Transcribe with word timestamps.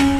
Hola 0.00 0.12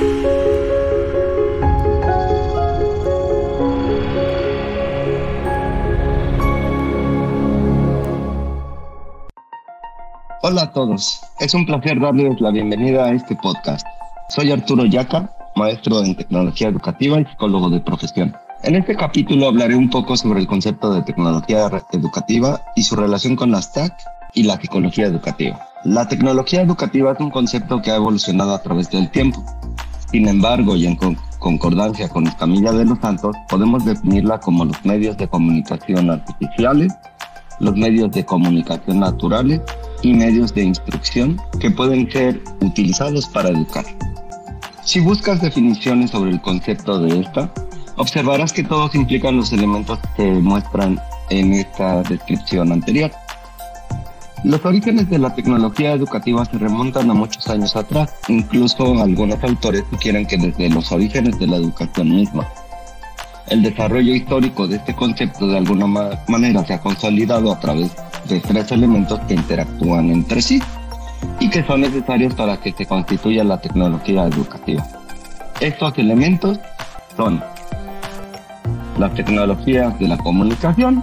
a 10.62 10.72
todos, 10.72 11.21
es 11.38 11.54
un 11.54 11.64
placer 11.64 12.01
darles 12.01 12.41
la 12.41 12.51
bienvenida 12.51 13.04
a 13.04 13.12
este 13.12 13.37
podcast. 13.37 13.87
Soy 14.30 14.51
Arturo 14.51 14.85
Yaca, 14.85 15.30
maestro 15.54 16.03
en 16.03 16.17
tecnología 16.17 16.67
educativa 16.69 17.21
y 17.21 17.25
psicólogo 17.27 17.71
de 17.71 17.79
profesión. 17.79 18.35
En 18.65 18.75
este 18.75 18.97
capítulo 18.97 19.47
hablaré 19.47 19.77
un 19.77 19.91
poco 19.91 20.17
sobre 20.17 20.41
el 20.41 20.49
concepto 20.49 20.93
de 20.93 21.03
tecnología 21.03 21.71
educativa 21.93 22.61
y 22.75 22.83
su 22.83 22.97
relación 22.97 23.37
con 23.37 23.53
las 23.53 23.73
TAC 23.73 23.97
y 24.35 24.43
la 24.43 24.61
psicología 24.61 25.07
educativa. 25.07 25.69
La 25.85 26.09
tecnología 26.09 26.63
educativa 26.63 27.13
es 27.13 27.21
un 27.21 27.31
concepto 27.31 27.81
que 27.81 27.93
ha 27.93 27.97
evolucionado 27.97 28.53
a 28.53 28.63
través 28.63 28.91
del 28.91 29.09
tiempo. 29.11 29.45
Sin 30.11 30.27
embargo, 30.27 30.75
y 30.75 30.87
en 30.87 30.97
concordancia 31.39 32.09
con 32.09 32.25
Camilla 32.27 32.73
de 32.73 32.85
los 32.87 32.99
Santos, 33.01 33.37
podemos 33.49 33.85
definirla 33.85 34.41
como 34.41 34.65
los 34.65 34.85
medios 34.85 35.16
de 35.19 35.29
comunicación 35.29 36.11
artificiales, 36.11 36.93
los 37.61 37.77
medios 37.77 38.11
de 38.13 38.25
comunicación 38.25 39.01
naturales 39.01 39.61
y 40.02 40.15
medios 40.15 40.55
de 40.55 40.63
instrucción 40.63 41.41
que 41.61 41.71
pueden 41.71 42.11
ser 42.11 42.41
utilizados 42.61 43.27
para 43.27 43.51
educar. 43.51 43.85
Si 44.83 45.01
buscas 45.01 45.43
definiciones 45.43 46.13
sobre 46.13 46.30
el 46.30 46.41
concepto 46.41 46.99
de 47.01 47.21
esta, 47.21 47.52
observarás 47.97 48.55
que 48.55 48.65
todos 48.65 48.95
implican 48.95 49.37
los 49.37 49.52
elementos 49.52 49.99
que 50.16 50.25
muestran 50.25 50.99
en 51.29 51.52
esta 51.52 52.02
descripción 52.05 52.73
anterior. 52.73 53.11
Los 54.45 54.65
orígenes 54.65 55.10
de 55.10 55.19
la 55.19 55.34
tecnología 55.34 55.92
educativa 55.92 56.45
se 56.45 56.59
remontan 56.59 57.10
a 57.10 57.15
muchos 57.15 57.48
años 57.48 57.74
atrás, 57.74 58.15
incluso 58.29 59.01
algunos 59.02 59.42
autores 59.42 59.84
sugieren 59.91 60.27
que 60.27 60.37
desde 60.37 60.70
los 60.70 60.92
orígenes 60.92 61.38
de 61.38 61.48
la 61.48 61.56
educación 61.56 62.15
misma. 62.15 62.46
El 63.48 63.63
desarrollo 63.63 64.14
histórico 64.14 64.68
de 64.68 64.76
este 64.76 64.94
concepto 64.94 65.48
de 65.48 65.58
alguna 65.58 65.86
manera 66.28 66.64
se 66.64 66.74
ha 66.74 66.80
consolidado 66.80 67.50
a 67.50 67.58
través 67.58 67.90
de 68.28 68.40
tres 68.40 68.70
elementos 68.70 69.18
que 69.20 69.34
interactúan 69.34 70.10
entre 70.10 70.41
sí 70.41 70.62
y 71.41 71.50
que 71.50 71.64
son 71.64 71.80
necesarios 71.80 72.34
para 72.34 72.58
que 72.58 72.72
se 72.72 72.86
constituya 72.86 73.42
la 73.42 73.60
tecnología 73.60 74.24
educativa. 74.24 74.86
Estos 75.60 75.98
elementos 75.98 76.60
son 77.16 77.42
las 78.98 79.14
tecnologías 79.14 79.98
de 79.98 80.08
la 80.08 80.18
comunicación, 80.18 81.02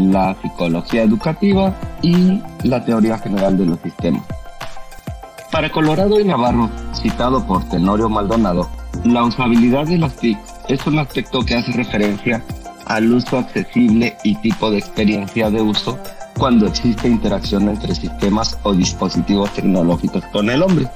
la 0.00 0.34
psicología 0.40 1.02
educativa 1.02 1.74
y 2.02 2.40
la 2.64 2.84
teoría 2.84 3.18
general 3.18 3.58
de 3.58 3.66
los 3.66 3.78
sistemas. 3.80 4.22
Para 5.52 5.70
Colorado 5.70 6.20
y 6.20 6.24
Navarro, 6.24 6.70
citado 6.94 7.44
por 7.44 7.68
Tenorio 7.68 8.08
Maldonado, 8.08 8.68
la 9.04 9.24
usabilidad 9.24 9.86
de 9.86 9.98
las 9.98 10.16
TIC 10.16 10.38
es 10.68 10.86
un 10.86 10.98
aspecto 10.98 11.44
que 11.44 11.56
hace 11.56 11.72
referencia 11.72 12.42
al 12.86 13.12
uso 13.12 13.38
accesible 13.38 14.16
y 14.24 14.36
tipo 14.36 14.70
de 14.70 14.78
experiencia 14.78 15.50
de 15.50 15.60
uso 15.60 15.98
cuando 16.38 16.66
existe 16.66 17.08
interacción 17.08 17.68
entre 17.68 17.94
sistemas 17.94 18.58
o 18.62 18.72
dispositivos 18.72 19.52
tecnológicos 19.52 20.24
con 20.32 20.50
el 20.50 20.62
hombre. 20.62 20.88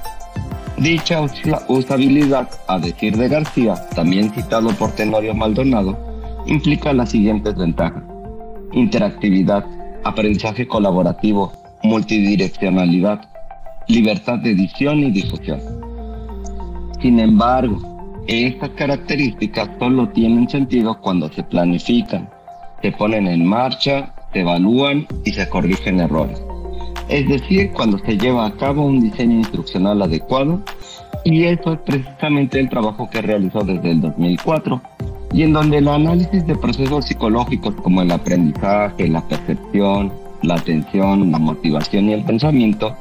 Dicha 0.77 1.21
usabilidad, 1.67 2.49
a 2.67 2.79
decir 2.79 3.15
de 3.15 3.29
García, 3.29 3.75
también 3.95 4.31
citado 4.31 4.69
por 4.71 4.91
Tenorio 4.91 5.33
Maldonado, 5.33 5.97
implica 6.45 6.93
las 6.93 7.11
siguientes 7.11 7.55
ventajas. 7.55 8.03
Interactividad, 8.75 9.65
aprendizaje 10.03 10.67
colaborativo, 10.67 11.51
multidireccionalidad, 11.83 13.21
libertad 13.87 14.39
de 14.39 14.51
edición 14.51 14.99
y 14.99 15.11
difusión. 15.11 15.59
Sin 17.01 17.19
embargo, 17.19 17.79
estas 18.27 18.71
características 18.71 19.69
solo 19.79 20.09
tienen 20.09 20.49
sentido 20.49 20.99
cuando 20.99 21.31
se 21.31 21.43
planifican, 21.43 22.29
se 22.81 22.91
ponen 22.91 23.27
en 23.27 23.45
marcha, 23.45 24.13
se 24.33 24.41
evalúan 24.41 25.07
y 25.23 25.31
se 25.31 25.47
corrigen 25.47 26.01
errores. 26.01 26.41
Es 27.07 27.29
decir, 27.29 27.71
cuando 27.71 27.97
se 27.99 28.17
lleva 28.17 28.45
a 28.45 28.51
cabo 28.57 28.85
un 28.85 28.99
diseño 28.99 29.37
instruccional 29.37 30.01
adecuado, 30.01 30.61
y 31.23 31.45
eso 31.45 31.73
es 31.73 31.79
precisamente 31.79 32.59
el 32.59 32.69
trabajo 32.69 33.09
que 33.09 33.21
realizó 33.21 33.61
desde 33.61 33.91
el 33.91 34.01
2004, 34.01 34.81
y 35.33 35.43
en 35.43 35.53
donde 35.53 35.77
el 35.77 35.87
análisis 35.87 36.45
de 36.45 36.55
procesos 36.55 37.05
psicológicos 37.05 37.75
como 37.75 38.01
el 38.01 38.11
aprendizaje, 38.11 39.07
la 39.07 39.21
percepción, 39.21 40.11
la 40.41 40.55
atención, 40.55 41.31
la 41.31 41.39
motivación 41.39 42.09
y 42.09 42.13
el 42.13 42.23
pensamiento 42.23 42.95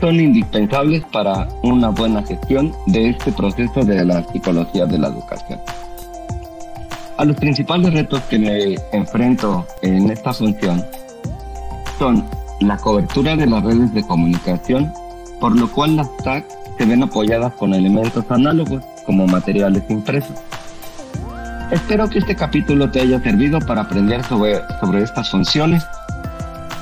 son 0.00 0.18
indispensables 0.18 1.04
para 1.12 1.48
una 1.62 1.90
buena 1.90 2.22
gestión 2.22 2.72
de 2.86 3.10
este 3.10 3.32
proceso 3.32 3.84
de 3.84 4.04
la 4.04 4.22
psicología 4.32 4.86
de 4.86 4.98
la 4.98 5.08
educación. 5.08 5.60
A 7.18 7.24
los 7.24 7.36
principales 7.36 7.92
retos 7.92 8.20
que 8.22 8.38
me 8.38 8.76
enfrento 8.92 9.66
en 9.82 10.10
esta 10.10 10.32
función 10.32 10.82
son 11.98 12.24
la 12.60 12.78
cobertura 12.78 13.36
de 13.36 13.46
las 13.46 13.62
redes 13.62 13.92
de 13.92 14.02
comunicación, 14.02 14.90
por 15.38 15.54
lo 15.54 15.70
cual 15.70 15.96
las 15.96 16.16
TAC 16.18 16.46
se 16.78 16.86
ven 16.86 17.02
apoyadas 17.02 17.52
con 17.54 17.74
elementos 17.74 18.24
análogos 18.30 18.82
como 19.04 19.26
materiales 19.26 19.82
impresos. 19.90 20.36
Espero 21.70 22.10
que 22.10 22.18
este 22.18 22.34
capítulo 22.34 22.90
te 22.90 23.00
haya 23.00 23.20
servido 23.20 23.60
para 23.60 23.82
aprender 23.82 24.24
sobre, 24.24 24.60
sobre 24.80 25.02
estas 25.02 25.30
funciones 25.30 25.86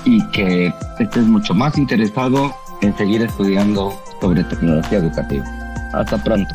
y 0.05 0.27
que 0.29 0.73
estés 0.99 1.25
mucho 1.25 1.53
más 1.55 1.77
interesado 1.77 2.55
en 2.81 2.97
seguir 2.97 3.23
estudiando 3.23 3.93
sobre 4.21 4.45
tecnología 4.45 4.99
educativa. 4.99 5.45
Hasta 5.93 6.17
pronto. 6.25 6.55